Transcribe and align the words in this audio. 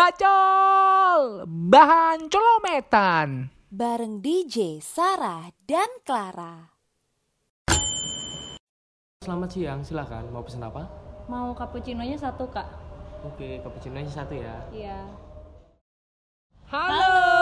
Bacol 0.00 1.44
Bahan 1.44 2.32
colometan 2.32 3.52
bareng 3.68 4.24
DJ 4.24 4.80
Sarah 4.80 5.52
dan 5.68 5.92
Clara. 6.00 6.72
Selamat 9.20 9.52
siang, 9.52 9.84
silahkan. 9.84 10.24
Mau 10.32 10.40
pesan 10.40 10.64
apa? 10.64 10.88
Mau 11.28 11.52
cappuccino-nya 11.52 12.16
satu, 12.16 12.48
Kak. 12.48 12.64
Oke, 13.28 13.60
cappuccino 13.60 14.00
nya 14.00 14.08
satu 14.08 14.40
ya. 14.40 14.56
Iya. 14.72 15.04
Halo 16.72 16.96
Hai, 16.96 17.39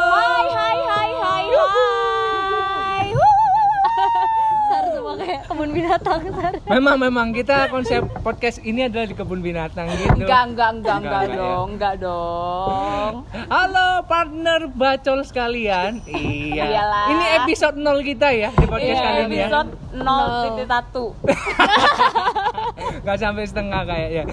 binatang. 5.88 6.20
Memang 6.69 6.97
memang 7.01 7.27
kita 7.33 7.73
konsep 7.73 8.05
podcast 8.20 8.60
ini 8.60 8.84
adalah 8.84 9.09
di 9.09 9.16
kebun 9.16 9.41
binatang 9.41 9.88
gitu 9.88 10.20
Enggak, 10.20 10.52
enggak, 10.52 10.70
enggak, 10.77 10.97
enggak, 11.01 11.01
Enggak, 11.01 11.23
enggak, 11.24 11.38
dong, 11.41 11.69
enggak 11.73 11.95
dong. 11.97 13.12
Halo 13.48 13.88
partner 14.05 14.61
bacol 14.69 15.24
sekalian 15.24 16.05
Iya 16.05 16.64
Iyalah. 16.69 17.06
Ini 17.09 17.24
episode 17.41 17.77
0 17.80 18.05
kita 18.05 18.28
ya 18.30 18.51
di 18.52 18.66
podcast 18.69 19.01
Iya, 19.01 19.06
kali 19.06 19.20
ini 19.24 19.37
ya 19.37 19.48
episode 19.48 19.70
0.1. 19.97 20.69
Gak 23.06 23.19
sampai 23.19 23.45
setengah 23.48 23.83
kayaknya 23.84 24.25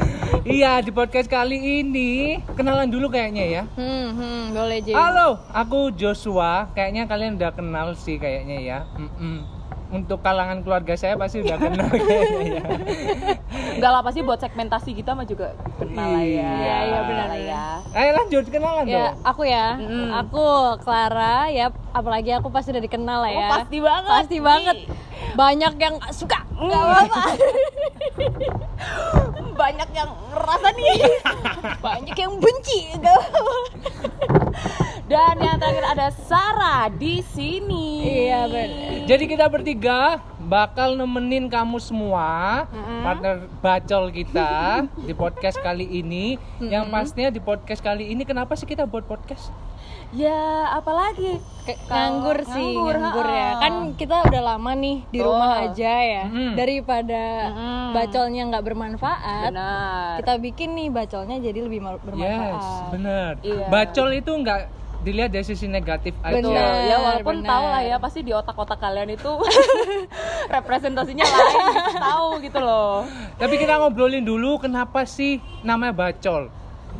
Iya 0.43 0.83
di 0.83 0.91
podcast 0.91 1.31
kali 1.31 1.57
ini 1.81 2.41
Kenalan 2.53 2.91
dulu 2.91 3.07
kayaknya 3.07 3.45
ya 3.45 3.63
Hmm, 3.75 4.07
hmm, 4.11 4.41
boleh, 4.51 4.79
Jay. 4.81 4.95
Halo, 4.95 5.39
aku 5.51 5.91
Joshua. 5.91 6.69
Kayaknya 6.71 7.03
kalian 7.05 7.35
udah 7.35 7.51
kenal 7.51 7.91
sih 7.93 8.15
kayaknya 8.15 8.57
ya. 8.61 8.79
Mm-mm. 8.95 9.54
Untuk 9.95 10.19
kalangan 10.19 10.59
keluarga 10.59 10.93
saya 10.93 11.15
pasti 11.15 11.39
udah 11.39 11.55
kenal 11.63 11.87
kayaknya 11.87 12.39
ya. 12.51 12.61
Enggak 13.75 13.89
lah, 13.89 14.01
pasti 14.01 14.19
buat 14.21 14.37
segmentasi 14.37 14.89
kita 14.91 15.11
mah 15.11 15.23
juga 15.23 15.53
kenal 15.77 16.11
lah 16.11 16.21
ya. 16.21 16.51
Iya, 16.51 16.77
iya, 16.83 16.99
benar, 17.01 17.25
lah 17.25 17.39
ya. 17.41 17.63
Ayo 17.91 18.09
lanjut 18.13 18.43
kenalan 18.45 18.83
Ya, 18.83 19.09
dong. 19.09 19.13
aku 19.23 19.41
ya. 19.43 19.65
Mm. 19.77 20.09
Aku 20.21 20.43
Clara, 20.79 21.37
ya. 21.49 21.65
Apalagi 21.89 22.29
aku 22.33 22.47
pasti 22.49 22.69
udah 22.69 22.81
dikenal 22.81 23.17
lah 23.21 23.29
Oh, 23.29 23.37
ya. 23.37 23.47
pasti 23.53 23.77
banget. 23.79 24.09
Pasti 24.11 24.37
banget. 24.39 24.75
Banyak 25.33 25.73
yang 25.77 25.93
nggak 25.95 26.11
suka. 26.11 26.37
Enggak 26.53 26.81
apa-apa. 26.81 27.21
Banyak 29.55 29.89
yang 29.91 30.09
ngerasa 30.29 30.67
nih. 30.73 30.95
Banyak 31.85 32.15
yang 32.17 32.31
benci. 32.35 32.79
Enggak 32.91 33.13
apa-apa. 33.13 33.54
Ada 35.85 36.09
Sarah 36.11 36.89
di 36.89 37.21
sini. 37.21 38.01
Iya, 38.01 38.49
benar. 38.49 39.05
Jadi 39.05 39.23
kita 39.29 39.45
bertiga 39.45 40.17
bakal 40.41 40.97
nemenin 40.97 41.45
kamu 41.45 41.77
semua 41.77 42.65
partner 43.01 43.45
bacol 43.61 44.09
kita 44.09 44.81
di 44.97 45.13
podcast 45.13 45.61
kali 45.61 45.85
ini. 45.85 46.41
Yang 46.57 46.85
pastinya 46.89 47.29
di 47.29 47.37
podcast 47.37 47.79
kali 47.79 48.09
ini 48.09 48.25
kenapa 48.25 48.57
sih 48.57 48.65
kita 48.65 48.83
buat 48.83 49.05
podcast? 49.05 49.53
Ya, 50.09 50.73
apalagi? 50.73 51.37
Nganggur 51.85 52.41
sih, 52.47 52.73
nganggur, 52.73 52.95
nganggur, 52.95 53.27
ya. 53.27 53.49
Kan 53.59 53.73
kita 53.93 54.25
udah 54.25 54.41
lama 54.53 54.71
nih 54.73 55.05
di 55.11 55.19
Betul. 55.21 55.27
rumah 55.33 55.51
aja 55.61 55.93
ya. 56.01 56.23
Mm-mm. 56.25 56.53
Daripada 56.55 57.23
Mm-mm. 57.51 57.85
bacolnya 57.93 58.41
nggak 58.49 58.63
bermanfaat, 58.63 59.51
Benar. 59.53 60.13
kita 60.23 60.33
bikin 60.39 60.69
nih 60.73 60.87
bacolnya 60.89 61.37
jadi 61.37 61.59
lebih 61.61 61.79
ma- 61.83 62.01
bermanfaat. 62.01 62.53
Yes, 62.57 62.69
bener. 62.89 63.31
Iya. 63.43 63.65
Bacol 63.67 64.09
itu 64.15 64.31
nggak 64.33 64.61
dilihat 65.05 65.29
dari 65.29 65.45
sisi 65.45 65.69
negatif 65.69 66.17
aja. 66.25 66.41
Benar, 66.41 66.73
ya 66.89 66.97
walaupun 66.97 67.45
benar. 67.45 67.49
tahu 67.53 67.65
lah 67.69 67.81
ya 67.85 67.95
pasti 68.01 68.19
di 68.25 68.33
otak-otak 68.33 68.81
kalian 68.81 69.13
itu 69.13 69.29
representasinya 70.55 71.21
lain 71.21 71.61
tahu 72.09 72.29
gitu 72.41 72.57
loh. 72.57 73.05
Tapi 73.37 73.55
kita 73.61 73.77
ngobrolin 73.77 74.25
dulu 74.25 74.57
kenapa 74.57 75.05
sih 75.05 75.37
namanya 75.61 75.93
bacol? 75.93 76.49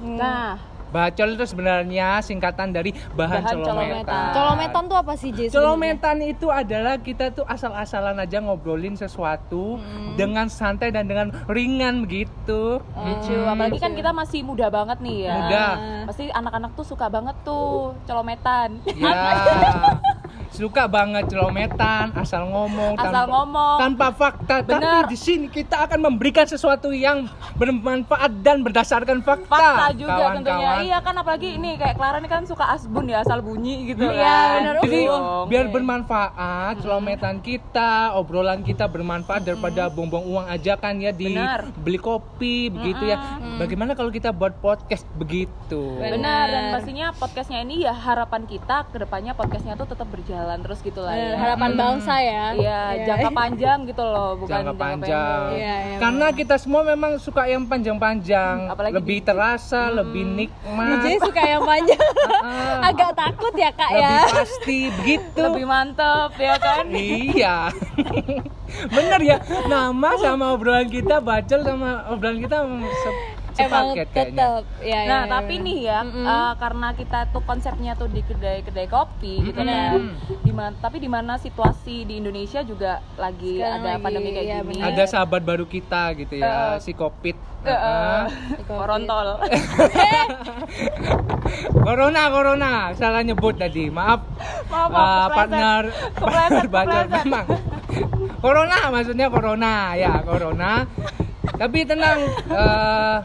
Nah, 0.06 0.62
Bacol 0.96 1.36
itu 1.36 1.44
sebenarnya 1.44 2.24
singkatan 2.24 2.72
dari 2.72 2.96
bahan, 3.12 3.44
Bahan 3.44 3.52
colometan. 3.52 3.68
colometan. 3.68 4.32
Colometan 4.32 4.84
tuh 4.88 4.98
apa 4.98 5.14
sih, 5.20 5.30
sebenarnya? 5.36 5.52
Colometan 5.52 6.18
itu 6.24 6.48
adalah 6.48 6.96
kita 6.98 7.26
tuh 7.36 7.44
asal-asalan 7.44 8.16
aja 8.16 8.40
ngobrolin 8.40 8.96
sesuatu 8.96 9.76
dengan 10.16 10.48
santai 10.48 10.96
dan 10.96 11.04
dengan 11.04 11.36
ringan 11.52 12.08
begitu. 12.08 12.80
lucu. 12.96 13.36
Apalagi 13.44 13.76
kan 13.76 13.92
kita 13.92 14.16
masih 14.16 14.40
muda 14.48 14.72
banget 14.72 15.04
nih 15.04 15.28
ya. 15.28 15.36
Muda. 15.36 15.66
Pasti 16.08 16.24
anak-anak 16.32 16.72
tuh 16.80 16.86
suka 16.88 17.12
banget 17.12 17.36
tuh 17.44 17.92
colometan. 18.08 18.80
Ya. 18.96 19.36
Suka 20.48 20.86
banget 20.86 21.26
celometan, 21.28 22.14
asal 22.14 22.46
ngomong, 22.46 22.96
Asal 22.96 23.26
ngomong. 23.26 23.78
tanpa 23.78 24.08
fakta. 24.10 24.62
Bener. 24.62 24.80
Tapi 25.04 25.12
di 25.12 25.18
sini 25.18 25.46
kita 25.48 25.84
akan 25.84 26.00
memberikan 26.04 26.46
sesuatu 26.46 26.90
yang 26.90 27.26
bermanfaat 27.56 28.40
dan 28.40 28.62
berdasarkan 28.62 29.20
fakta. 29.20 29.50
Fakta 29.50 29.86
juga 29.94 30.12
tentunya. 30.32 30.56
kawan-kawan. 30.56 30.76
Iya 30.82 30.98
kan 31.00 31.16
apalagi 31.16 31.50
ini 31.54 31.70
kayak 31.74 31.96
Clara 31.96 32.18
nih 32.18 32.30
kan 32.30 32.44
suka 32.44 32.66
asbun 32.70 33.06
ya 33.06 33.20
asal 33.20 33.40
bunyi 33.40 33.90
gitu 33.90 34.04
Iya, 34.04 34.22
kan. 34.22 34.50
bener. 34.56 34.76
Jadi 34.82 35.00
Dong. 35.06 35.46
biar 35.48 35.66
bermanfaat, 35.68 36.74
celometan 36.80 37.36
kita, 37.40 37.92
obrolan 38.14 38.62
kita 38.62 38.86
bermanfaat 38.86 39.44
daripada 39.44 39.88
buang-buang 39.88 40.26
uang 40.26 40.48
aja 40.48 40.76
kan 40.76 40.96
ya 40.98 41.10
di 41.10 41.32
Benar. 41.32 41.68
beli 41.76 41.98
kopi 41.98 42.70
begitu 42.70 43.04
ya. 43.06 43.18
Bagaimana 43.56 43.92
kalau 43.92 44.10
kita 44.10 44.30
buat 44.30 44.56
podcast 44.58 45.04
begitu? 45.16 45.98
Benar 45.98 46.46
dan 46.46 46.64
Benar. 46.64 46.74
pastinya 46.76 47.08
podcastnya 47.12 47.60
ini 47.60 47.82
ya 47.82 47.92
harapan 47.92 48.46
kita 48.46 48.88
ke 48.88 48.98
depannya 48.98 49.34
podcastnya 49.34 49.74
tuh 49.74 49.88
tetap 49.88 50.08
berjalan 50.08 50.45
terus 50.56 50.80
gitu 50.80 51.00
lah 51.00 51.12
Benar, 51.12 51.28
ya. 51.28 51.38
harapan 51.38 51.72
bangsa 51.74 52.14
ya. 52.18 52.44
Iya, 52.54 52.80
jangka 53.06 53.30
panjang 53.32 53.80
gitu 53.86 54.04
loh, 54.04 54.30
bukan 54.36 54.52
jangka 54.52 54.66
jangka 54.68 54.84
panjang. 54.84 55.42
Iya, 55.52 55.76
iya, 55.82 55.98
Karena 55.98 56.28
kita 56.32 56.56
semua 56.56 56.82
memang 56.84 57.12
suka 57.18 57.44
yang 57.46 57.64
panjang-panjang, 57.64 58.56
Apalagi 58.68 58.94
lebih 58.94 59.18
di- 59.18 59.26
terasa, 59.26 59.90
lebih 59.90 60.24
nikmat, 60.24 61.02
Jay 61.02 61.18
suka 61.18 61.42
yang 61.42 61.64
panjang. 61.64 62.02
Agak 62.88 63.12
takut 63.14 63.54
ya, 63.56 63.70
Kak 63.72 63.92
lebih 63.92 64.04
ya. 64.04 64.18
pasti 64.30 64.78
begitu. 64.94 65.42
Lebih 65.42 65.66
mantep 65.66 66.32
ya 66.36 66.56
kan? 66.58 66.86
Iya. 66.88 67.58
Bener 68.96 69.20
ya. 69.22 69.38
Nama 69.66 70.10
sama 70.18 70.52
obrolan 70.52 70.88
kita 70.88 71.18
bacol 71.20 71.62
sama 71.62 72.06
obrolan 72.10 72.38
kita 72.38 72.58
se- 72.64 73.18
Emang 73.26 73.35
sepaket 73.56 74.08
tetap. 74.12 74.62
Ya, 74.80 75.00
Nah, 75.08 75.22
ya, 75.24 75.32
tapi 75.32 75.54
ya. 75.58 75.64
nih 75.64 75.78
ya, 75.82 76.00
eh, 76.04 76.54
karena 76.56 76.88
kita 76.92 77.20
tuh 77.32 77.42
konsepnya 77.42 77.92
tuh 77.96 78.08
di 78.08 78.22
kedai-kedai 78.22 78.86
kopi 78.86 79.42
gitu 79.42 79.58
kan. 79.58 80.14
Di 80.44 80.52
mana 80.52 80.76
tapi 80.78 80.98
di 81.00 81.08
mana 81.08 81.34
situasi 81.36 82.04
di 82.04 82.20
Indonesia 82.20 82.62
juga 82.62 83.00
lagi 83.16 83.58
Sekarang 83.58 83.80
ada 83.80 83.90
lagi, 83.92 84.04
pandemi 84.04 84.30
kayak 84.32 84.46
iya, 84.46 84.58
gini. 84.62 84.80
Ada 84.80 85.04
sahabat 85.08 85.42
baru 85.42 85.66
kita 85.66 86.14
gitu 86.16 86.34
ya, 86.38 86.76
Eh. 86.76 86.80
si 86.80 86.92
Covid. 86.92 87.36
Heeh. 87.66 88.22
Korontol. 88.68 89.42
Corona, 91.86 92.22
corona. 92.30 92.72
Salah 92.94 93.22
nyebut 93.22 93.56
tadi. 93.56 93.90
Maaf. 93.90 94.22
Maaf, 94.68 94.90
maaf, 94.90 94.90
kepleset. 94.90 95.36
partner 95.38 95.82
Kepleset, 96.14 96.66
kepleset. 96.70 97.08
memang. 97.22 97.46
Corona 98.38 98.78
maksudnya 98.90 99.28
corona 99.30 99.74
ya, 99.96 100.14
corona. 100.22 100.86
Tapi 101.56 101.88
tenang 101.88 102.20
eh, 102.46 103.18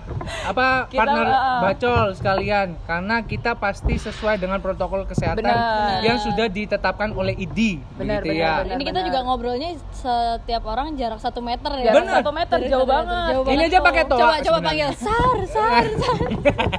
apa 0.47 0.87
Kita, 0.87 0.99
partner 1.03 1.27
eh. 1.27 1.61
bacol 1.61 2.05
sekalian 2.15 2.69
karena 2.85 3.17
kita 3.23 3.59
pasti 3.59 3.99
sesuai 3.99 4.39
dengan 4.39 4.63
protokol 4.63 5.03
kesehatan 5.05 5.43
Benar. 5.43 6.01
yang 6.01 6.15
sudah 6.17 6.47
ditetapkan 6.47 7.11
oleh 7.13 7.35
ID 7.35 7.83
Benar, 7.99 8.23
begitu 8.23 8.31
benar, 8.31 8.39
ya. 8.39 8.55
benar. 8.63 8.75
Ini 8.79 8.83
kita 8.87 9.01
juga 9.03 9.19
ngobrolnya 9.23 9.71
setiap 9.91 10.63
orang 10.65 10.95
jarak 10.95 11.19
satu 11.19 11.43
meter 11.43 11.73
ya. 11.81 11.93
Bener. 11.93 12.23
satu 12.23 12.31
meter 12.31 12.59
jauh 12.63 12.87
meter, 12.87 12.95
banget. 13.03 13.33
jauh 13.35 13.43
Ini 13.43 13.51
banget 13.51 13.67
aja 13.67 13.79
pakai 13.83 14.03
toa 14.07 14.19
Coba 14.21 14.35
coba 14.41 14.59
panggil 14.63 14.89
sar 14.95 15.37
sar 15.51 15.85
sar. 15.91 16.21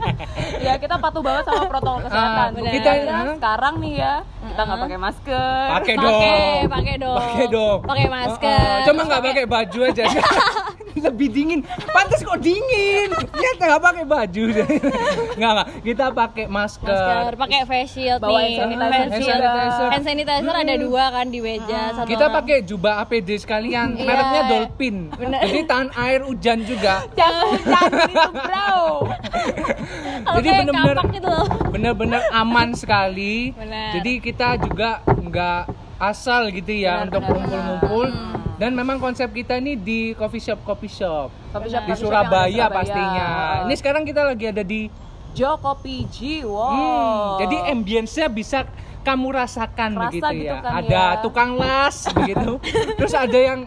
ya 0.66 0.74
kita 0.80 0.96
patuh 0.96 1.22
banget 1.22 1.44
sama 1.46 1.64
protokol 1.68 2.00
kesehatan. 2.08 2.48
Ah, 2.48 2.56
Buktinya 2.56 2.72
kita- 2.72 2.94
aja 2.94 3.12
ah. 3.12 3.36
sekarang 3.36 3.74
nih 3.82 3.94
ya, 3.98 4.14
kita 4.24 4.62
nggak 4.62 4.80
pakai 4.80 4.98
masker. 4.98 5.66
Pakai 5.68 5.80
Pakai, 5.92 5.96
dong. 5.98 6.70
pakai 6.72 6.96
dong. 6.96 7.20
Pakai 7.20 7.46
dong. 7.50 7.80
Pakai 7.84 8.08
masker. 8.08 8.56
Oh, 8.56 8.72
oh. 8.72 8.86
Cuma 8.88 9.02
nggak 9.04 9.22
pakai 9.22 9.46
baju 9.46 9.80
aja. 9.92 10.06
Lebih 11.02 11.28
dingin. 11.34 11.60
Pantas 11.90 12.22
kok 12.22 12.40
dingin. 12.40 13.10
Kita 13.12 13.64
nggak 13.66 13.82
pakai 13.82 14.04
baju. 14.06 14.44
Nggak 15.38 15.52
nggak. 15.58 15.68
Kita 15.82 16.06
pakai 16.14 16.46
masker. 16.46 16.88
masker, 16.88 17.32
pakai 17.38 17.60
face 17.66 17.92
shield 17.92 18.22
Bawa 18.22 18.40
nih. 18.46 18.56
hand 18.62 18.72
sanitizer 18.78 19.42
Hand 19.42 19.72
shield. 19.74 19.92
Hand 19.92 20.06
sanitizer 20.06 20.56
ada 20.56 20.74
dua 20.78 21.04
kan 21.12 21.26
di 21.28 21.40
meja. 21.42 21.82
Satu 21.98 22.08
Kita 22.08 22.26
pakai 22.30 22.58
jubah 22.64 22.94
APD 23.04 23.30
sekalian. 23.42 23.98
Iya. 23.98 24.06
Mereknya 24.06 24.42
Dolphin. 24.48 24.96
Jadi 25.18 25.60
tahan 25.66 25.90
air 25.98 26.22
hujan 26.24 26.60
juga. 26.64 27.04
Jangan 27.20 27.44
hujan 27.50 27.90
itu 28.08 28.30
bro. 28.32 28.80
Jadi 30.22 30.48
bener-bener 30.54 30.96
kapak 30.96 31.08
gitu 31.18 31.36
bener-bener 31.72 32.22
aman 32.30 32.78
sekali. 32.78 33.56
Bener. 33.58 33.98
Jadi 33.98 34.12
kita 34.22 34.60
juga 34.62 35.02
nggak 35.08 35.64
asal 35.98 36.50
gitu 36.54 36.74
ya 36.74 37.02
Benar, 37.02 37.06
untuk 37.10 37.22
benar, 37.22 37.34
ngumpul-ngumpul. 37.34 38.08
Dan 38.62 38.78
memang 38.78 39.02
konsep 39.02 39.26
kita 39.28 39.58
ini 39.58 39.74
di 39.74 40.14
coffee 40.14 40.38
shop 40.38 40.62
coffee 40.62 40.86
shop 40.86 41.34
Coffee 41.50 41.66
shop, 41.68 41.82
di 41.82 41.90
coffee 41.90 41.98
di 41.98 41.98
Surabaya 41.98 42.46
Surabaya. 42.62 42.66
pastinya. 42.70 43.28
Ini 43.66 43.74
sekarang 43.74 44.04
kita 44.06 44.22
lagi 44.22 44.46
ada 44.46 44.62
di 44.62 44.86
Joko 45.32 45.80
PG, 45.80 46.44
wow. 46.44 46.70
Hmm, 46.70 47.28
jadi 47.40 47.58
ambience-nya 47.72 48.28
bisa 48.28 48.68
kamu 49.02 49.34
rasakan 49.34 49.96
Rasa 49.96 50.04
begitu 50.06 50.30
gitu 50.38 50.54
ya. 50.54 50.60
kan 50.62 50.72
ada 50.78 50.94
ya. 50.94 51.22
tukang 51.24 51.58
las 51.58 52.06
begitu. 52.14 52.62
Terus 53.00 53.14
ada 53.16 53.34
yang 53.34 53.60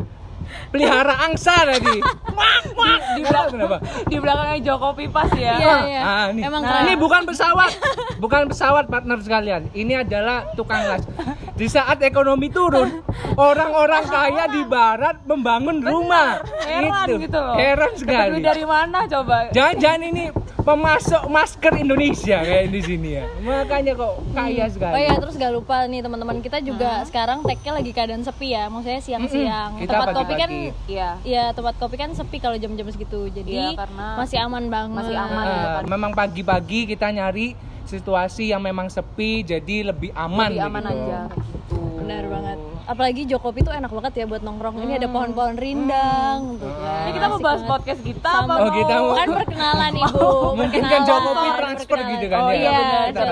pelihara 0.70 1.26
angsa 1.26 1.56
tadi. 1.64 1.98
di 3.16 3.22
belakang 3.22 3.50
Kenapa? 3.50 3.78
di 4.04 4.16
belakangnya 4.18 4.58
Joko 4.60 4.92
Pipas 4.92 5.30
ya 5.32 5.54
Iya, 5.56 5.76
iya. 5.86 6.00
Ah, 6.02 6.24
ini. 6.30 6.40
Emang 6.42 6.62
Nah, 6.62 6.84
ini 6.84 6.94
bukan 6.94 7.22
pesawat, 7.24 7.70
bukan 8.18 8.42
pesawat 8.46 8.84
partner 8.86 9.18
sekalian. 9.18 9.62
Ini 9.72 10.06
adalah 10.06 10.54
tukang 10.54 10.84
las. 10.84 11.02
Di 11.54 11.66
saat 11.66 12.02
ekonomi 12.02 12.50
turun, 12.50 12.98
orang-orang 13.40 14.04
kaya 14.04 14.44
di 14.48 14.62
barat 14.64 15.22
membangun 15.22 15.78
rumah. 15.80 16.42
heran 16.60 17.06
Itu. 17.08 17.22
gitu 17.22 17.38
loh 17.38 17.54
Heran 17.54 17.92
sekali. 17.94 18.42
dari 18.42 18.64
mana 18.64 19.06
coba 19.06 19.46
Jangan-jangan 19.48 20.02
ini 20.04 20.24
pemasok 20.58 21.28
masker 21.28 21.72
Indonesia 21.76 22.40
kayak 22.40 22.66
di 22.68 22.80
sini 22.80 23.08
ya. 23.14 23.24
Makanya 23.38 23.92
kok 23.94 24.12
kaya 24.32 24.64
sekali. 24.66 24.92
Oh 24.92 25.00
iya, 25.00 25.14
terus 25.14 25.34
gak 25.36 25.52
lupa 25.52 25.84
nih 25.84 26.00
teman-teman 26.00 26.40
kita 26.40 26.58
juga 26.58 27.04
sekarang 27.04 27.44
tag-nya 27.44 27.72
lagi 27.74 27.90
keadaan 27.92 28.22
sepi 28.22 28.48
ya. 28.50 28.66
Maksudnya 28.66 29.00
siang-siang. 29.00 29.70
Mm-mm. 29.70 29.82
Kita 29.84 29.92
Tempat 29.94 30.14
kopi 30.16 30.32
kan 30.34 30.50
iya 30.88 31.08
Iya, 31.22 31.44
tempat 31.52 31.74
kopi 31.76 31.94
kan 31.94 32.10
sepi 32.10 32.36
kalau 32.38 32.56
jam-jam 32.56 32.88
segitu. 32.88 33.28
Jadi 33.28 33.54
Iya, 33.54 33.76
karena 33.76 34.06
masih 34.16 34.38
aman 34.40 34.64
banget. 34.66 34.96
masih 34.96 35.14
aman. 35.14 35.44
Eh, 35.44 35.54
depan. 35.54 35.82
memang 35.86 36.12
pagi-pagi 36.12 36.80
kita 36.88 37.06
nyari 37.08 37.54
situasi 37.84 38.50
yang 38.50 38.60
memang 38.64 38.88
sepi 38.88 39.44
jadi 39.44 39.92
lebih 39.92 40.10
aman 40.16 40.50
lebih 40.52 40.66
aman 40.66 40.82
gitu. 40.82 40.92
aja 40.92 41.20
Benar 41.94 42.24
banget. 42.26 42.58
Apalagi 42.84 43.24
Jokopi 43.24 43.60
tuh 43.60 43.72
enak 43.72 43.88
banget 43.88 44.12
ya 44.14 44.24
buat 44.24 44.40
nongkrong. 44.40 44.76
Ini 44.78 44.92
ada 44.98 45.08
pohon-pohon 45.08 45.56
rindang 45.56 46.60
tuh 46.60 46.68
kan. 46.74 47.00
ini 47.02 47.10
kita 47.14 47.26
mau 47.26 47.38
bahas 47.38 47.56
banget. 47.58 47.70
podcast 47.70 48.00
kita 48.02 48.28
Sama- 48.30 48.44
apa 48.46 48.54
Oh, 48.62 48.72
kita 48.74 48.94
mau- 48.98 49.16
Kan 49.18 49.28
perkenalan 49.34 49.92
Ibu. 49.94 50.28
Mungkin 50.54 50.82
kan. 50.84 51.00
Jokopi 51.02 51.48
transfer 51.54 51.88
Perkenalan. 51.96 52.12
gitu 52.12 52.26
kan 52.26 52.38
Oh 52.38 52.50
ya. 52.50 52.60
iya, 52.60 52.78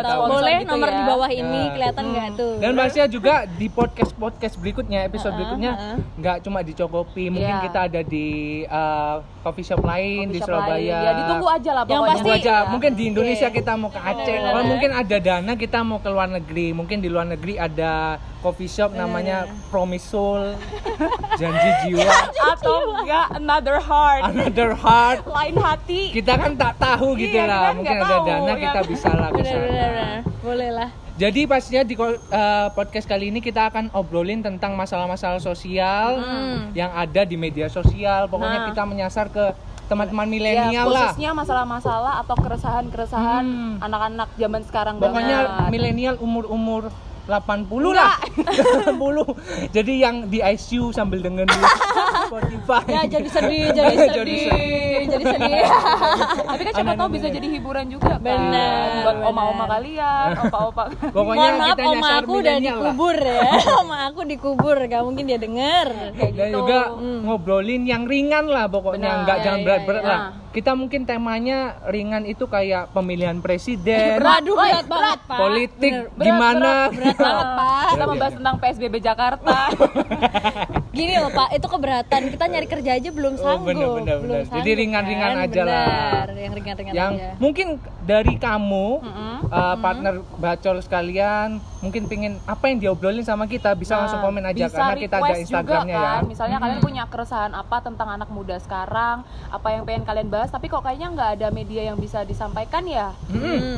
tahu. 0.00 0.22
Boleh 0.26 0.56
Gitu 0.56 0.70
nomor 0.70 0.88
ya. 0.88 0.94
di 0.94 1.02
bawah 1.04 1.30
ini 1.30 1.44
Nah. 1.58 1.68
kelihatan 1.70 2.04
nggak 2.06 2.28
tuh? 2.32 2.52
Dan 2.58 2.70
pastinya 2.74 3.08
juga 3.08 3.34
di 3.46 3.66
podcast 3.68 4.12
podcast 4.14 4.54
berikutnya 4.56 4.98
episode 5.04 5.34
berikutnya 5.34 5.72
nggak 6.16 6.36
cuma 6.40 6.58
di 6.60 6.72
Cokopi, 6.72 7.24
mungkin 7.28 7.52
Iya. 7.52 7.62
kita 7.62 7.78
ada 7.86 8.00
di 8.02 8.28
uh, 8.64 9.14
coffee 9.42 9.66
shop 9.66 9.82
lain 9.82 10.24
di 10.26 10.38
Coffee 10.38 10.40
shop 10.40 10.48
Surabaya. 10.48 10.72
lain. 10.72 10.88
ya 10.98 11.12
ditunggu 11.14 11.48
aja 11.50 11.70
lah 11.70 11.82
Yang 11.82 11.88
pokoknya 11.92 12.08
pasti- 12.08 12.22
Tunggu 12.22 12.40
aja. 12.40 12.54
Ya. 12.54 12.70
Mungkin 12.70 12.90
di 12.94 13.04
Indonesia 13.06 13.40
Iya. 13.44 13.54
kita 13.54 13.72
mau 13.74 13.90
ke 13.90 14.00
Aceh. 14.00 14.36
Mungkin 14.64 14.90
ada 14.94 15.16
dana 15.18 15.52
kita 15.54 15.78
mau 15.82 15.98
ke 15.98 16.08
luar 16.08 16.28
negeri. 16.30 16.66
Mungkin 16.72 16.96
di 16.98 17.08
luar 17.08 17.28
negeri 17.28 17.54
ada 17.54 18.16
coffee 18.42 18.66
shop 18.66 18.90
namanya 18.92 19.46
Promisul, 19.70 20.58
Janji 21.40 21.70
Jiwa, 21.80 22.10
atau 22.50 22.98
enggak 22.98 23.26
another 23.32 23.78
heart 23.78 24.22
Another 24.26 24.70
Heart. 24.74 25.24
lain 25.24 25.56
hati 25.56 26.02
Kita 26.10 26.34
kan 26.34 26.52
tak 26.54 26.74
tahu 26.76 27.14
gitu 27.14 27.32
Iya, 27.32 27.46
lah. 27.46 27.60
kita 27.62 27.76
Mungkin 27.78 27.96
ada 27.96 28.06
tahu, 28.12 28.26
dana 28.26 28.50
ya. 28.50 28.56
kita 28.60 28.80
bisa 28.84 29.10
lah 29.10 29.28
benar. 29.30 29.58
Boleh 30.38 30.70
lah. 30.72 30.90
Jadi 31.12 31.40
pastinya 31.44 31.82
di 31.82 31.94
eh, 31.94 32.68
podcast 32.72 33.06
kali 33.06 33.28
ini 33.28 33.38
kita 33.38 33.68
akan 33.68 33.92
obrolin 33.92 34.40
tentang 34.40 34.74
masalah-masalah 34.74 35.38
sosial 35.38 36.18
yang 36.72 36.90
ada 36.90 37.22
di 37.22 37.36
media 37.36 37.68
sosial. 37.68 38.26
Pokoknya 38.26 38.58
Nah. 38.60 38.68
kita 38.68 38.82
menyasar 38.82 39.28
ke 39.28 39.54
teman-teman 39.84 40.24
ya, 40.24 40.32
milenial 40.32 40.86
lah. 40.88 41.12
khususnya 41.12 41.30
masalah-masalah 41.32 42.12
atau 42.18 42.34
keresahan-keresahan 42.34 43.44
Hmm. 43.44 43.76
anak-anak 43.78 44.28
zaman 44.34 44.62
sekarang 44.64 44.94
Pokoknya 44.96 45.38
milenial 45.68 46.16
umur-umur 46.16 46.88
80 47.26 47.94
lah. 47.94 48.18
80. 48.18 48.94
Jadi 49.76 49.92
yang 50.02 50.26
di 50.26 50.42
ICU 50.42 50.90
sambil 50.90 51.22
dengerin 51.22 51.62
Spotify. 52.22 52.82
Ya 52.86 53.02
jadi 53.08 53.28
sedih, 53.28 53.64
jadi 53.70 53.94
Jadi 54.12 54.34
sedih, 54.38 55.00
jadi 55.08 55.24
sedih. 55.26 55.62
tapi 56.48 56.62
kan 56.62 56.72
siapa 56.74 56.92
tahu 56.94 57.08
bisa 57.10 57.26
jadi 57.26 57.46
hiburan 57.48 57.86
juga 57.86 58.14
kan 58.14 58.20
Benar, 58.22 58.86
buat 59.02 59.16
oma-oma 59.24 59.64
kalian 59.68 60.28
opa-opa 60.42 60.84
Pokoknya 61.10 61.38
Mohon 61.42 61.54
maaf, 61.58 61.68
kita 61.70 61.82
oma 61.82 61.96
nyasar 61.98 62.20
aku 62.20 62.32
udah 62.34 62.56
dikubur 62.58 63.16
ya. 63.18 63.50
Oma 63.78 63.98
aku 64.06 64.20
dikubur, 64.24 64.76
gak 64.82 65.02
mungkin 65.02 65.24
dia 65.24 65.38
denger. 65.38 65.86
kayak 66.12 66.32
Dan 66.32 66.48
gitu 66.48 66.58
juga 66.58 66.78
ngobrolin 66.98 67.82
yang 67.82 68.04
ringan 68.04 68.46
lah 68.46 68.66
pokoknya, 68.66 69.08
Benar. 69.08 69.22
nggak 69.22 69.36
Ya, 69.36 69.42
jangan 69.42 69.58
ya, 69.58 69.64
berat-berat 69.64 70.02
ya. 70.02 70.08
lah. 70.08 70.20
Kita 70.52 70.76
mungkin 70.76 71.00
temanya 71.02 71.58
ringan 71.88 72.22
itu 72.22 72.44
kayak 72.44 72.92
pemilihan 72.92 73.40
presiden, 73.40 74.20
Waduh, 74.20 74.52
berat 74.52 74.84
banget, 74.84 75.18
Pak. 75.24 75.38
politik 75.40 75.92
berat, 76.12 76.26
gimana. 76.28 76.60
Berat, 76.60 76.90
berat 76.92 77.16
banget, 77.16 77.48
Pak. 77.56 77.84
kita 77.88 78.04
membahas 78.04 78.34
tentang 78.36 78.56
PSBB 78.58 78.94
Jakarta 79.00 79.56
Gini 80.92 81.16
loh, 81.16 81.32
Pak, 81.32 81.56
itu 81.56 81.66
keberatan. 81.66 82.20
Kita 82.28 82.44
nyari 82.44 82.68
kerja 82.68 82.90
aja 82.92 83.08
belum 83.08 83.34
Oh, 83.34 83.40
sanggup. 83.40 83.64
bener, 83.66 83.88
bener, 83.96 84.16
Belum 84.20 84.36
bener. 84.36 84.44
Jadi 84.44 84.52
sanggup, 84.52 84.76
ringan-ringan 84.76 85.30
kan? 85.30 85.42
aja 85.42 85.62
lah. 85.64 85.86
Bener, 86.22 86.36
yang 86.38 86.52
ringan-ringan 86.52 86.92
yang 86.92 87.12
aja. 87.14 87.28
mungkin 87.40 87.66
dari 88.02 88.34
kamu 88.34 88.98
uh, 89.46 89.76
partner 89.78 90.26
bacol 90.36 90.82
sekalian 90.82 91.62
mungkin 91.78 92.06
pingin 92.06 92.38
apa 92.46 92.66
yang 92.66 92.78
diobrolin 92.78 93.22
sama 93.22 93.46
kita 93.46 93.74
bisa 93.74 93.94
langsung 93.94 94.18
komen 94.18 94.42
aja 94.42 94.54
Nah, 94.62 94.70
bisa 94.70 94.78
karena 94.78 94.94
kita 94.98 95.16
ada 95.18 95.34
instagramnya 95.34 95.96
juga, 95.98 96.06
kan. 96.06 96.20
ya. 96.22 96.26
misalnya 96.26 96.58
kalian 96.58 96.80
punya 96.80 97.04
keresahan 97.06 97.52
apa 97.52 97.76
tentang 97.82 98.08
anak 98.10 98.30
muda 98.30 98.54
sekarang 98.58 99.22
apa 99.50 99.68
yang 99.70 99.82
pengen 99.82 100.02
kalian 100.02 100.28
bahas 100.30 100.50
tapi 100.50 100.66
kok 100.66 100.82
kayaknya 100.82 101.08
nggak 101.10 101.30
ada 101.38 101.48
media 101.50 101.82
yang 101.82 101.98
bisa 101.98 102.22
disampaikan 102.22 102.86
ya? 102.86 103.10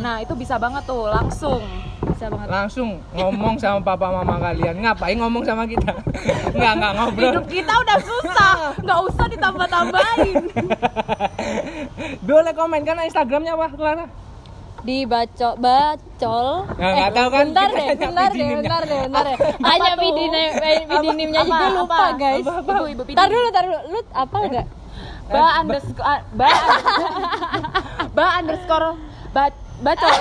Nah 0.00 0.20
itu 0.20 0.32
bisa 0.32 0.56
banget 0.56 0.84
tuh 0.84 1.08
langsung. 1.08 1.64
Bisa 2.04 2.28
banget. 2.28 2.46
langsung 2.52 3.00
ngomong 3.16 3.56
sama 3.56 3.80
papa 3.80 4.12
mama 4.12 4.36
kalian. 4.36 4.76
Ngapain 4.76 5.16
ngomong 5.16 5.40
sama 5.40 5.64
kita? 5.64 5.96
Nggak 6.56 6.72
nggak 6.76 6.92
ngobrol. 7.00 7.32
Hidup 7.32 7.46
kita 7.48 7.72
udah 7.72 7.98
susah. 7.98 8.54
Nggak 8.84 8.98
usah 9.08 9.26
ditambah-tambahin. 9.32 10.44
Boleh 12.28 12.52
komen 12.52 12.84
kan 12.84 13.00
instagramnya 13.02 13.56
apa 13.56 13.72
Clara 13.72 14.06
Di 14.84 15.08
bacol, 15.08 15.52
bacol. 15.56 16.46
Nggak, 16.76 16.92
nggak 16.92 17.10
tahu 17.10 17.28
kan, 17.32 17.44
Bentar 17.48 17.68
deh, 17.72 17.88
bentar 17.96 18.30
deh, 18.30 18.48
bentar 18.52 18.82
deh, 18.84 18.98
bentar 19.08 19.24
deh. 19.24 19.36
Vidinimnya 20.84 21.40
Apa, 21.40 21.48
juga 21.48 21.66
lupa, 21.72 21.96
apa? 21.96 22.06
guys. 22.20 22.44
Apa, 22.44 22.52
apa? 22.60 22.72
Ibu, 22.84 23.02
ibu 23.02 23.02
Tar 23.16 23.28
dulu, 23.32 23.48
tar 23.48 23.64
dulu. 23.64 23.80
Lu 23.88 23.98
apa 24.12 24.36
enggak? 24.44 24.66
ba 25.24 25.56
underscore 25.56 26.04
ah, 26.04 26.20
ba 26.36 26.48
ba 28.16 28.26
underscore 28.38 28.92
ba 29.32 29.44
bacol 29.80 30.12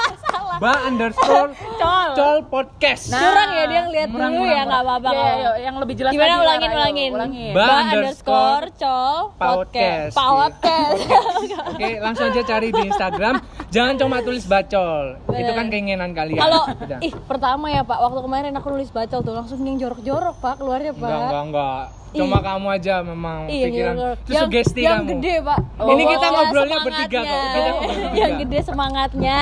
ba 0.62 0.72
underscore 0.86 1.50
col 1.76 2.08
col 2.14 2.38
podcast 2.46 3.10
Nah. 3.10 3.20
Curang 3.20 3.50
ya 3.50 3.64
dia 3.66 3.80
ngeliat 3.84 4.08
Murang, 4.08 4.30
dulu 4.30 4.40
murang, 4.40 4.54
ya, 4.54 4.62
nggak 4.64 4.82
apa-apa 4.86 5.10
Ya, 5.10 5.18
ya, 5.18 5.34
ya, 5.34 5.50
yang 5.60 5.76
lebih 5.82 5.94
jelas 5.98 6.12
Gimana 6.14 6.34
ulangin, 6.38 6.40
Lara, 6.40 6.62
ayo, 6.70 6.78
ulangin. 6.80 7.10
ulangin. 7.12 7.52
Ba 7.52 7.58
Ba 7.58 7.74
underscore 7.82 7.90
underscore 7.90 8.66
col 8.78 9.20
podcast. 9.34 10.12
podcast. 10.14 11.02
Podcast. 11.02 11.74
Oke, 11.74 11.90
langsung 11.98 12.26
aja 12.30 12.42
cari 12.46 12.68
di 12.70 12.82
Instagram. 12.86 13.34
Jangan 13.74 13.98
cuma 13.98 14.22
tulis 14.22 14.46
bacol. 14.46 15.18
Itu 15.28 15.50
kan 15.50 15.66
keinginan 15.66 16.14
kalian. 16.14 16.38
Kalau 16.38 16.62
ih 17.06 17.12
pertama 17.26 17.66
ya 17.68 17.82
Pak, 17.82 17.98
waktu 17.98 18.20
kemarin 18.22 18.54
aku 18.54 18.70
nulis 18.70 18.88
bacol 18.88 19.20
tuh 19.20 19.34
langsung 19.34 19.58
yang 19.60 19.76
jorok-jorok 19.76 20.38
Pak 20.38 20.54
keluarnya 20.56 20.94
Pak. 20.94 21.02
Enggak, 21.02 21.18
enggak, 21.20 21.44
enggak. 21.44 21.84
Cuma 22.14 22.38
kamu 22.38 22.66
aja 22.70 23.02
memang 23.02 23.50
Iya, 23.50 23.66
pikiran. 23.66 23.94
jorok. 23.98 24.16
Itu 24.16 24.30
yang, 24.30 24.42
sugesti 24.46 24.80
yang 24.80 25.02
kamu. 25.02 25.10
gede 25.12 25.34
pak 25.42 25.58
Ini 25.74 26.02
kita 26.04 26.14
Pokoknya 26.22 26.30
ngobrolnya 26.30 26.78
bertiga 26.78 27.18
kok. 27.18 27.26
semangatnya. 27.26 27.50
Kita 27.50 27.70
ngobrol 27.74 27.90
bertiga. 27.90 28.14
yang 28.14 28.32
gede 28.38 28.58
semangatnya 28.62 29.40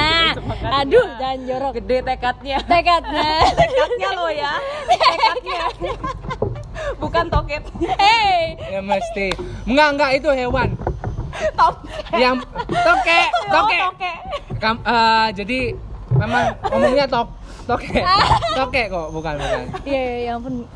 aduh 0.73 1.07
jangan 1.15 1.39
jorok 1.45 1.73
gede 1.77 1.99
tekadnya 2.01 2.59
tekadnya 2.65 3.29
tekadnya 3.61 4.09
lo 4.11 4.29
ya 4.33 4.53
tekadnya 4.89 5.63
bukan 7.03 7.25
toket 7.29 7.63
hey 7.93 8.43
Ya 8.67 8.81
mesti. 8.81 9.27
Enggak, 9.63 9.89
enggak 9.93 10.11
itu 10.17 10.29
hewan. 10.33 10.69
Top 11.53 11.75
Yang 12.13 12.37
toke, 12.69 13.19
toke. 13.49 13.79
toke 13.81 14.13
Kam, 14.57 14.77
eh, 14.79 15.29
jadi 15.33 15.59
memang 16.13 16.45
ngomongnya 16.67 17.07
tok 17.07 17.29
toke. 17.63 17.89
Toke 18.59 18.83
kok, 18.87 19.09
bukan, 19.11 19.35
bukan. 19.35 19.65
iya 19.85 20.01
iya 20.03 20.19
ya 20.25 20.33
ampun 20.35 20.67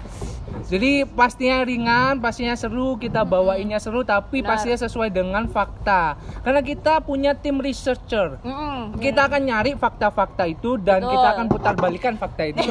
Jadi 0.65 1.05
pastinya 1.05 1.63
ringan, 1.63 2.19
pastinya 2.19 2.55
seru, 2.55 2.97
kita 2.97 3.23
bawainnya 3.23 3.77
seru 3.77 4.03
tapi 4.03 4.41
pastinya 4.41 4.75
sesuai 4.77 5.11
dengan 5.11 5.47
fakta. 5.47 6.15
Karena 6.41 6.59
kita 6.59 6.99
punya 7.01 7.35
tim 7.35 7.59
researcher. 7.59 8.39
Mm-mm. 8.41 8.97
Kita 8.97 9.27
akan 9.27 9.43
nyari 9.45 9.75
fakta-fakta 9.75 10.43
itu 10.45 10.75
dan 10.77 11.03
Betul. 11.03 11.13
kita 11.13 11.29
akan 11.29 11.47
putar 11.47 11.75
balikan 11.77 12.15
fakta 12.17 12.43
itu. 12.49 12.67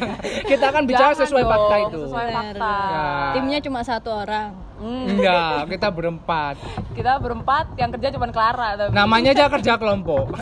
kita 0.50 0.64
akan 0.66 0.82
bicara 0.84 1.12
Jangan 1.12 1.20
sesuai 1.24 1.42
dong, 1.42 1.50
fakta 1.50 1.74
itu. 1.78 2.00
sesuai 2.04 2.28
fakta 2.30 2.68
Ya. 2.68 3.04
timnya 3.32 3.58
cuma 3.62 3.80
satu 3.80 4.10
orang 4.18 4.52
Hmm, 4.78 5.10
Enggak, 5.10 5.66
kita 5.74 5.88
berempat. 5.90 6.54
kita 6.94 7.18
berempat 7.18 7.74
yang 7.74 7.90
kerja 7.90 8.14
cuma 8.14 8.30
Clara 8.30 8.78
tapi 8.78 8.94
Namanya 8.94 9.34
aja 9.34 9.50
kerja 9.50 9.74
kelompok. 9.74 10.30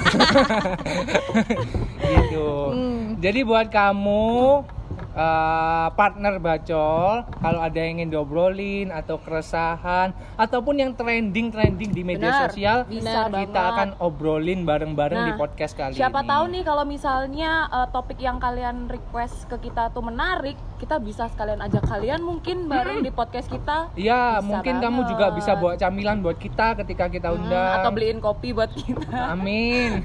gitu. 2.12 2.49
Hmm. 2.73 3.16
Jadi 3.16 3.40
buat 3.49 3.73
kamu 3.73 4.28
eh, 5.16 5.87
partner 5.90 6.37
bacol, 6.37 7.25
kalau 7.35 7.61
ada 7.61 7.75
yang 7.75 7.96
ingin 7.96 8.12
diobrolin 8.12 8.88
atau 8.90 9.16
keresahan 9.16 10.08
ataupun 10.37 10.76
yang 10.76 10.92
trending-trending 10.92 11.90
di 11.90 12.02
media 12.02 12.28
Benar, 12.28 12.42
sosial, 12.46 12.78
bisa 12.85 13.25
kita 13.25 13.32
banget. 13.32 13.73
akan 13.73 13.88
obrolin 13.99 14.61
bareng-bareng 14.62 15.16
Nah, 15.16 15.26
di 15.26 15.35
podcast 15.35 15.73
kali 15.73 15.94
Siapa 15.94 16.20
ini. 16.20 16.28
tahu 16.28 16.44
nih 16.50 16.62
kalau 16.62 16.85
misalnya 16.85 17.50
eh, 17.66 17.88
topik 17.88 18.18
yang 18.18 18.37
kalian 18.37 18.87
request 18.87 19.49
ke 19.49 19.56
kita 19.62 19.88
tuh 19.88 20.02
menarik, 20.02 20.54
kita 20.76 20.99
bisa 20.99 21.25
sekalian 21.26 21.58
ajak 21.58 21.82
kalian 21.82 22.20
mungkin 22.20 22.66
bareng 22.66 23.00
di 23.00 23.08
podcast 23.11 23.49
kita. 23.49 23.88
Iya, 23.94 24.38
mungkin 24.40 24.76
kamu 24.76 24.99
banget. 24.99 25.11
juga 25.11 25.26
bisa 25.32 25.52
bawa 25.54 25.75
camilan 25.75 26.20
buat 26.20 26.37
kita 26.37 26.76
ketika 26.76 27.08
kita 27.08 27.28
Hmm, 27.28 27.40
undang. 27.40 27.73
atau 27.75 27.90
beliin 27.90 28.18
kopi 28.18 28.52
buat 28.52 28.68
kita. 28.70 29.32
Amin. 29.32 30.04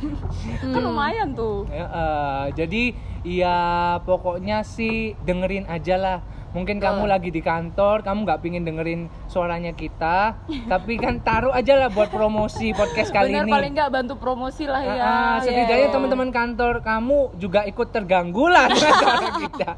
kan 0.62 0.80
lumayan 0.80 1.32
tuh. 1.32 1.64
Ya, 1.66 1.86
eh, 1.86 2.44
jadi 2.54 2.82
ya 3.24 4.00
pokoknya 4.08 4.64
sih 4.64 5.12
dengerin 5.20 5.68
aja 5.68 5.96
lah 6.00 6.18
Mungkin 6.50 6.76
kamu 6.76 7.06
lagi 7.06 7.30
di 7.30 7.38
kantor, 7.38 8.02
kamu 8.02 8.18
nggak 8.22 8.40
pingin 8.40 8.62
dengerin 8.62 9.00
suaranya 9.24 9.70
kita, 9.70 10.34
tapi 10.66 10.98
kan 10.98 11.18
taruh 11.20 11.50
aja 11.50 11.76
lah 11.76 11.86
buat 11.88 12.10
promosi 12.10 12.72
podcast 12.72 13.10
kali 13.10 13.30
Bener 13.30 13.46
ini. 13.46 13.52
paling 13.52 13.72
nggak 13.72 13.90
bantu 13.92 14.14
promosi 14.16 14.66
lah 14.66 14.82
ya. 14.82 14.92
Ah, 14.92 15.06
ah, 15.06 15.34
setidaknya 15.38 15.78
Iya. 15.80 15.94
teman-teman 15.94 16.28
kantor 16.28 16.74
kamu 16.80 17.18
juga 17.36 17.62
ikut 17.62 17.88
terganggu 17.88 18.44
lah 18.46 18.66
dengan 18.66 18.92
suara 18.98 19.28
kita. 19.38 19.70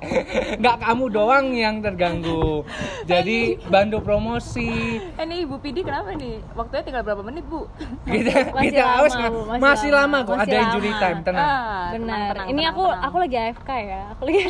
Nggak 0.56 0.76
kamu 0.80 1.04
doang 1.08 1.46
yang 1.52 1.76
terganggu. 1.78 2.64
Jadi 3.04 3.38
bantu 3.68 4.00
promosi. 4.00 4.96
Eh 5.12 5.24
nih 5.24 5.44
Ibu 5.44 5.60
Pidi 5.60 5.80
kenapa 5.80 6.16
nih? 6.16 6.40
Waktunya 6.52 6.82
tinggal 6.82 7.02
berapa 7.02 7.20
menit 7.20 7.44
Bu? 7.44 7.68
Kita 8.02 8.48
Masih 8.50 8.64
kita 8.66 8.80
lama, 8.80 8.96
awas 8.98 9.12
Bu, 9.12 9.20
masih 9.20 9.60
masih 9.60 9.90
lama, 9.90 10.00
lama, 10.14 10.18
kok 10.24 10.34
masih 10.34 10.48
ada 10.48 10.56
injury 10.58 10.88
lama. 10.88 11.02
time 11.02 11.18
tenang. 11.20 11.44
Ah, 11.44 11.52
tenang, 11.52 11.92
Benar. 11.92 12.28
tenang, 12.32 12.46
ini 12.48 12.56
tenang, 12.56 12.72
aku 12.72 12.82
tenang. 12.82 13.02
aku 13.04 13.16
lagi 13.18 13.36
AFK 13.38 13.70
ya. 13.76 14.00
Aku 14.10 14.22
lagi 14.24 14.40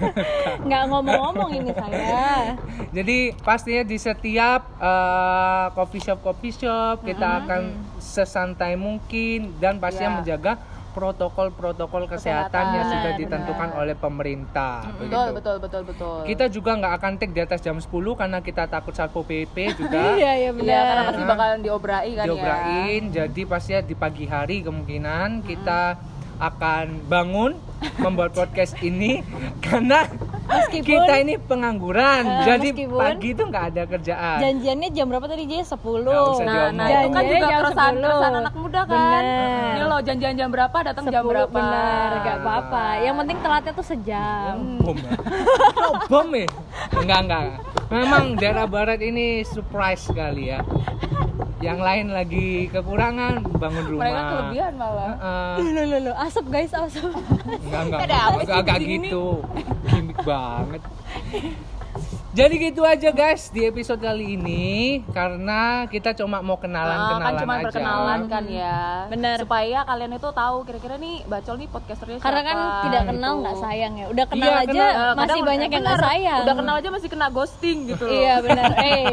nggak 0.66 0.82
ngomong-ngomong 0.86 1.49
ini 1.52 1.72
saya. 1.72 2.54
Jadi 2.96 3.18
pastinya 3.36 3.82
di 3.82 3.96
setiap 3.96 4.60
eh, 4.76 5.66
coffee 5.72 6.00
shop 6.00 6.18
coffee 6.20 6.52
shop 6.52 7.02
kita 7.02 7.28
akan 7.40 7.62
sesantai 7.96 8.74
mungkin 8.74 9.54
dan 9.56 9.76
pastinya 9.76 9.98
Ya. 10.10 10.16
menjaga 10.16 10.52
protokol-protokol 10.90 12.06
kesehatan, 12.06 12.64
yang 12.72 12.84
sudah 12.84 13.02
benar. 13.08 13.20
ditentukan 13.20 13.68
oleh 13.74 13.94
pemerintah. 13.94 14.90
Betul, 14.92 15.06
begitu. 15.06 15.30
betul, 15.32 15.56
betul, 15.60 15.82
betul. 15.84 16.18
Kita 16.24 16.44
juga 16.46 16.70
nggak 16.74 16.94
akan 16.96 17.12
take 17.14 17.30
di 17.30 17.40
atas 17.40 17.60
jam 17.60 17.76
10 17.76 17.86
karena 18.16 18.38
kita 18.38 18.66
takut 18.66 18.90
satpol 18.90 19.22
pp 19.22 19.54
juga. 19.76 20.02
Iya 20.18 20.32
iya 20.36 20.50
Iya, 20.50 20.50
karena 20.50 20.58
benar. 20.92 21.06
pasti 21.06 21.22
bakalan 21.24 21.58
diobrai 21.60 22.10
kan 22.10 22.18
ya. 22.18 22.26
diobrain 22.26 23.02
jadi 23.08 23.40
pastinya 23.44 23.80
di 23.82 23.94
pagi 23.94 24.24
hari 24.24 24.56
kemungkinan 24.60 25.28
kita 25.42 25.80
akan 26.40 27.04
bangun 27.04 27.52
membuat 27.96 28.32
podcast 28.32 28.72
ini 28.80 29.20
karena 29.64 30.08
Meskipun- 30.50 30.82
kita 30.82 31.14
ini 31.20 31.38
pengangguran 31.38 32.22
Eh, 32.26 32.42
jadi 32.42 32.68
meskipun- 32.72 32.98
pagi 32.98 33.28
itu 33.30 33.42
nggak 33.44 33.64
ada 33.70 33.82
kerjaan 33.86 34.38
Janjiannya 34.40 34.88
jam 34.90 35.06
berapa 35.06 35.22
tadi 35.24 35.44
Jay? 35.46 35.62
10. 35.62 35.78
Nggak 36.02 36.24
usah 36.26 36.42
Nah, 36.42 36.50
diomong. 36.50 36.74
nah 36.74 36.86
itu 36.90 37.08
kan 37.08 37.22
juga 37.22 37.38
jam 37.38 37.58
keresahan, 37.60 37.92
10. 37.92 38.02
keresahan 38.02 38.34
anak 38.36 38.54
muda 38.56 38.80
kan. 38.82 38.98
Bener. 39.22 39.70
Ini 39.70 39.84
loh 39.86 40.00
janjian 40.00 40.34
jam 40.34 40.48
berapa, 40.50 40.78
datang 40.82 41.04
jam 41.06 41.22
10, 41.22 41.30
berapa. 41.30 41.54
Benar, 41.54 42.08
gak 42.20 42.36
apa-apa. 42.40 42.84
Yang 42.98 43.14
penting 43.16 43.36
telatnya 43.38 43.72
tuh 43.72 43.86
sejam. 43.86 44.54
bom 44.80 44.96
ya 44.96 45.12
oh, 45.78 45.94
bom 46.08 46.28
ya 46.32 46.46
enggak 46.94 47.20
enggak 47.26 47.44
memang 47.90 48.24
daerah 48.38 48.66
barat 48.66 49.00
ini 49.02 49.42
surprise 49.46 50.06
sekali 50.06 50.50
ya 50.50 50.62
yang 51.60 51.76
lain 51.76 52.08
lagi 52.08 52.72
kekurangan 52.72 53.44
bangun 53.60 53.84
rumah 53.84 54.00
Mereka 54.08 54.22
kelebihan 54.32 54.72
malah. 54.80 55.12
Heeh. 55.12 55.56
Loh, 55.60 55.84
loh, 55.84 55.98
loh, 56.08 56.14
asap 56.16 56.44
guys, 56.48 56.72
asap. 56.72 57.12
Enggak, 57.68 57.82
enggak, 57.84 58.00
enggak, 58.08 58.56
agak 58.64 58.78
sini? 58.80 58.88
gitu. 58.96 59.44
Gimik 59.84 60.18
banget. 60.24 60.82
Jadi 62.30 62.62
gitu 62.62 62.86
aja 62.86 63.10
guys 63.10 63.50
di 63.50 63.66
episode 63.66 63.98
kali 63.98 64.38
ini 64.38 64.62
karena 65.10 65.82
kita 65.84 66.14
cuma 66.14 66.38
mau 66.38 66.54
Ah, 66.54 66.62
kenalan-kenalan 66.62 67.18
kan 67.26 67.34
cuma 67.36 67.52
aja. 67.52 67.64
perkenalan 67.66 68.20
kan 68.24 68.44
ya. 68.46 68.78
Bener. 69.10 69.36
Supaya 69.42 69.82
kalian 69.82 70.14
itu 70.14 70.30
tahu 70.30 70.56
kira-kira 70.62 70.94
nih 70.96 71.26
Bacol 71.26 71.58
nih 71.58 71.66
podcasternya 71.66 72.22
Karena 72.22 72.40
kan 72.40 72.54
siapa, 72.54 72.82
tidak 72.86 73.02
kenal 73.04 73.32
gitu. 73.32 73.42
nggak 73.42 73.56
sayang 73.58 73.92
ya. 73.92 74.06
Udah 74.06 74.24
kenal 74.28 74.46
Iya, 74.46 74.54
aja 74.54 74.70
kenal. 74.70 74.86
Eh, 74.86 74.94
masih 74.94 75.18
kadang- 75.26 75.42
banyak 75.42 75.58
yang 75.66 75.74
bener, 75.74 75.90
nggak 75.90 76.06
sayang. 76.06 76.40
Udah 76.40 76.54
kenal 76.54 76.74
aja 76.76 76.88
masih 76.88 77.08
kena 77.10 77.26
ghosting 77.28 77.78
gitu 77.88 78.02
loh. 78.04 78.14
Iya 78.14 78.34
benar. 78.40 78.68
Eh, 78.78 79.04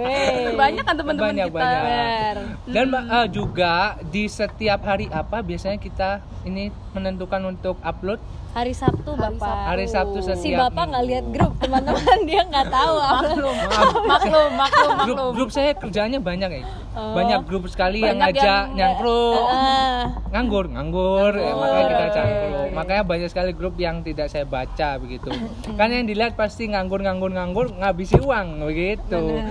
weh. 0.00 0.56
Banyak 0.56 0.82
kan 0.82 0.94
teman-teman 0.96 1.28
Banyak, 1.28 1.46
kita. 1.46 1.58
banyak. 1.60 1.82
Benar. 1.84 2.34
Dan 2.72 2.86
eh, 2.88 3.26
juga 3.28 3.74
di 4.02 4.24
setiap 4.26 4.80
hari 4.82 5.12
apa 5.12 5.44
biasanya 5.44 5.76
kita 5.76 6.10
ini 6.42 6.64
menentukan 6.96 7.44
untuk 7.46 7.76
upload 7.84 8.16
Hari 8.52 8.76
Sabtu 8.76 9.10
Hari 9.10 9.32
Bapak. 9.32 9.48
Sabtu. 9.48 9.64
hari 9.64 9.86
Sabtu 9.88 10.18
setiap 10.20 10.38
Si 10.38 10.50
Bapak 10.52 10.84
nggak 10.86 11.04
lihat 11.08 11.24
grup 11.26 11.52
teman-teman 11.56 12.18
dia 12.22 12.42
nggak 12.44 12.68
tahu. 12.68 12.94
Maklum, 13.24 13.56
Maaf. 13.56 13.92
maklum, 14.12 14.50
maklum, 14.52 14.90
grup 15.00 15.16
maklum. 15.16 15.32
grup 15.32 15.50
saya 15.50 15.72
kerjanya 15.72 16.20
banyak 16.20 16.50
ya. 16.52 16.64
Oh. 16.92 17.16
Banyak 17.16 17.48
grup 17.48 17.64
sekali 17.66 18.04
yang 18.04 18.20
Banyak 18.20 18.36
ngajak 18.36 18.44
yang- 18.44 18.68
nyangkruk. 18.76 19.40
Ah, 19.42 20.04
nganggur 20.28 20.64
nganggur 20.68 21.32
ya, 21.32 21.52
makanya 21.54 21.84
kita 21.88 22.06
cangkruk 22.12 22.68
makanya 22.72 23.02
banyak 23.04 23.28
sekali 23.28 23.50
grup 23.52 23.76
yang 23.76 24.00
tidak 24.00 24.28
saya 24.28 24.44
baca 24.44 24.96
begitu 24.96 25.28
kan 25.78 25.88
yang 25.88 26.08
dilihat 26.08 26.32
pasti 26.34 26.68
nganggur 26.68 27.00
nganggur 27.00 27.28
nganggur 27.28 27.68
ngabisi 27.74 28.16
uang 28.16 28.64
begitu 28.64 29.44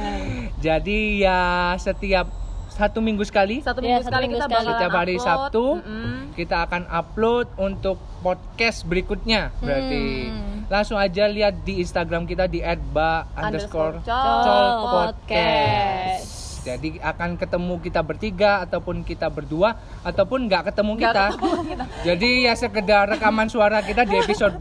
jadi 0.57 0.99
ya 1.17 1.39
setiap 1.77 2.40
satu 2.71 2.97
minggu 2.97 3.21
sekali 3.21 3.59
Satu 3.59 3.79
Iya, 3.79 3.85
minggu 3.93 3.99
satu 3.99 4.07
sekali 4.07 4.23
minggu 4.25 4.37
kita 4.37 4.47
sekali. 4.49 4.65
setiap 4.65 4.91
hari 4.93 5.13
upload. 5.13 5.27
Sabtu 5.27 5.65
Mm-mm. 5.77 6.15
kita 6.33 6.57
akan 6.61 6.81
upload 6.89 7.47
untuk 7.57 7.95
podcast 8.19 8.79
berikutnya 8.83 9.51
berarti 9.57 10.03
Hmm. 10.25 10.63
langsung 10.67 10.95
aja 10.95 11.27
lihat 11.27 11.61
di 11.61 11.77
Instagram 11.77 12.23
kita 12.23 12.47
di 12.47 12.63
@ba 12.89 13.27
underscore 13.35 13.99
Col 14.01 14.69
podcast. 14.87 16.25
Jadi 16.61 16.95
akan 16.95 17.35
ketemu 17.35 17.81
kita 17.81 17.99
bertiga 17.99 18.61
ataupun 18.61 19.01
kita 19.01 19.27
berdua 19.27 19.73
ataupun 20.01 20.45
nggak 20.45 20.69
ketemu 20.69 20.93
kita. 20.95 21.25
ketemu 21.33 21.61
kita. 21.65 21.83
Jadi 22.05 22.29
ya 22.45 22.53
sekedar 22.53 23.09
rekaman 23.09 23.47
suara 23.47 23.81
kita 23.81 24.05
di 24.05 24.15
episode 24.15 24.53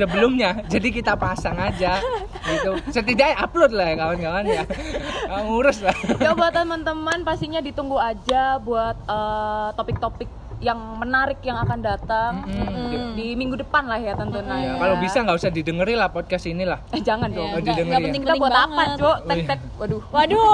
sebelumnya. 0.00 0.50
Jadi 0.72 0.88
kita 0.88 1.12
pasang 1.20 1.60
aja 1.60 2.00
gitu. 2.48 2.80
Setidaknya 2.88 3.36
upload 3.44 3.72
lah 3.76 3.86
ya 3.92 3.96
kawan-kawan 4.00 4.44
ya. 4.48 4.64
Ngurus 5.44 5.84
lah. 5.84 5.96
Ya 6.16 6.32
buat 6.32 6.56
teman-teman 6.56 7.20
pastinya 7.22 7.60
ditunggu 7.60 8.00
aja 8.00 8.56
buat 8.60 8.96
eh, 9.04 9.68
topik-topik 9.76 10.28
yang 10.60 10.76
menarik 10.94 11.40
yang 11.40 11.56
akan 11.58 11.80
datang 11.80 12.44
Mm-mm. 12.44 13.16
di 13.16 13.32
minggu 13.32 13.56
depan 13.56 13.84
lah 13.84 13.96
ya 13.96 14.12
tentunya. 14.12 14.56
Ya, 14.56 14.72
kalau 14.76 14.96
bisa 14.96 15.16
nggak 15.18 15.36
usah 15.36 15.48
didengerin 15.48 15.96
lah 15.96 16.08
podcast 16.08 16.44
ini 16.44 16.62
lah. 16.62 16.84
Eh 16.92 17.00
jangan 17.00 17.28
dong. 17.28 17.42
ya, 17.42 17.48
Oh, 17.48 17.52
nggak 17.54 17.64
didengerin 17.66 17.88
nggak 17.88 17.96
ya? 17.96 18.06
penting 18.06 18.22
Kita 18.22 18.30
penting 18.30 18.42
buat 18.42 18.52
apa, 18.54 18.68
banget. 18.70 18.88
Cuk? 18.94 19.06
Oh, 19.06 19.16
Tek 19.22 19.36
iya. 19.36 19.46
tek. 19.46 19.60
Waduh. 19.74 20.02
Waduh, 20.10 20.52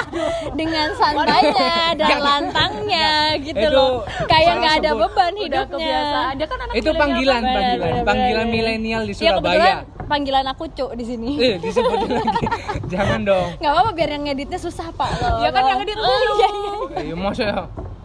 dengan 0.58 0.88
santainya 0.94 1.68
dan 1.94 2.16
lantangnya 2.18 3.08
gitu 3.38 3.58
Itu 3.58 3.68
loh, 3.70 3.94
kayak 4.24 4.52
nggak 4.56 4.74
ada 4.78 4.90
beban 4.94 5.32
hidupnya. 5.34 5.68
kebiasaan. 5.68 6.32
Dia 6.34 6.46
kan 6.46 6.58
anak 6.58 6.74
Itu 6.74 6.90
panggilan, 6.90 7.34
kan? 7.36 7.44
Bener, 7.44 7.60
panggilan, 7.76 8.04
panggilan 8.04 8.46
milenial 8.48 9.02
di 9.02 9.12
Ya 9.14 9.32
kebetulan 9.34 9.76
Surabaya. 9.76 9.76
panggilan 10.04 10.44
aku 10.46 10.64
cuk 10.70 10.90
di 10.94 11.04
sini. 11.04 11.30
Eh, 11.36 11.56
disebutin 11.58 12.10
lagi. 12.10 12.44
Jangan 12.92 13.20
dong. 13.22 13.48
Nggak 13.58 13.70
apa-apa 13.70 13.90
biar 13.92 14.08
yang 14.10 14.22
ngeditnya 14.24 14.58
susah 14.58 14.88
pak 14.90 15.10
loh. 15.18 15.38
Ya 15.38 15.50
kan 15.50 15.62
yang 15.62 15.80
edit 15.82 15.96
Oh, 15.96 16.08
lu. 16.08 16.32
iya, 16.34 16.48
iya. 16.48 16.72
Ya 17.04 17.56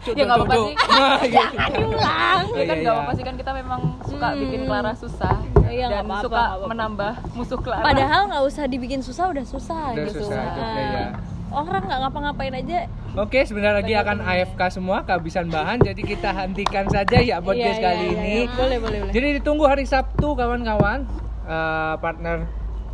ya. 0.02 0.12
Nggak 0.16 0.36
apa-apa 0.36 0.54
sih. 0.56 0.74
Nah, 0.90 1.20
iya. 1.26 1.44
Diulang. 1.70 2.42
Ya 2.50 2.54
kan 2.54 2.56
Iya, 2.56 2.64
gak 2.66 2.78
iya. 2.78 2.90
apa-apa 2.90 3.12
sih 3.12 3.24
kan 3.24 3.34
kita 3.34 3.52
memang 3.54 3.80
suka 4.02 4.28
bikin 4.34 4.60
Clara 4.64 4.92
susah 4.94 5.36
Iya, 5.62 5.86
nggak 5.86 5.90
dan 5.92 6.04
apa-apa, 6.04 6.20
suka 6.20 6.34
nggak 6.34 6.48
apa-apa. 6.50 6.66
menambah 6.68 7.12
musuh 7.32 7.58
Clara. 7.58 7.84
Padahal 7.84 8.22
nggak 8.26 8.44
usah 8.44 8.64
dibikin 8.66 9.00
susah 9.00 9.24
udah 9.28 9.44
susah 9.44 9.84
Udah 9.92 10.04
gitu. 10.04 10.18
susah 10.20 10.42
juga, 10.50 10.66
ya. 10.74 11.06
Orang 11.50 11.82
nggak 11.82 11.98
ngapa-ngapain 12.00 12.54
aja. 12.56 12.78
Oke, 13.12 13.42
sebentar 13.42 13.72
lagi 13.72 13.90
akan 13.92 14.18
AFK 14.20 14.60
semua 14.70 15.02
kehabisan 15.02 15.46
bahan, 15.46 15.82
jadi 15.82 15.98
kita 15.98 16.30
hentikan 16.32 16.86
saja 16.86 17.18
ya 17.18 17.38
podcast 17.38 17.76
Iya, 17.76 17.84
kali 17.84 17.98
iya, 18.00 18.10
ini. 18.12 18.30
iya. 18.40 18.54
Boleh, 18.54 18.78
boleh, 18.78 18.98
boleh. 19.00 19.12
Jadi 19.12 19.26
ditunggu 19.36 19.64
hari 19.64 19.82
Sabtu 19.82 20.32
kawan-kawan, 20.32 21.06
Eh, 21.42 21.94
partner 21.98 22.46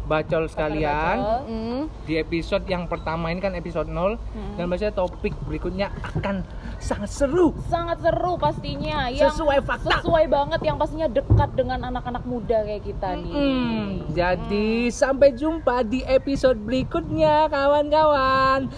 bacol 0.06 0.46
sekalian. 0.46 1.16
Hmm. 1.44 1.82
Di 2.02 2.16
episode 2.16 2.62
yang 2.64 2.86
pertama 2.86 3.28
ini 3.28 3.38
kan 3.38 3.52
episode 3.52 3.86
0 3.86 4.14
dan 4.54 4.64
biasanya 4.64 4.94
topik 4.94 5.34
berikutnya 5.42 5.90
akan 6.14 6.46
sangat 6.78 7.10
seru. 7.10 7.50
sangat 7.66 7.98
seru 7.98 8.36
pastinya 8.36 9.10
yang 9.10 9.28
Sesuai 9.28 9.58
fakta. 9.60 9.98
sesuai 9.98 10.24
banget 10.26 10.60
yang 10.62 10.76
pastinya 10.76 11.08
dekat 11.08 11.50
dengan 11.52 11.82
anak-anak 11.84 12.22
muda 12.22 12.62
kayak 12.62 12.84
kita 12.84 13.08
nih. 13.16 13.32
Hmm, 13.32 13.86
jadi 14.12 14.68
sampai 14.88 15.34
jumpa 15.34 15.82
di 15.82 16.06
episode 16.06 16.56
berikutnya 16.56 17.50
kawan-kawan. 17.50 18.70